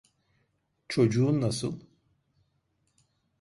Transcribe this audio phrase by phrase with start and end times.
[0.87, 1.79] Çocuğun nasıl?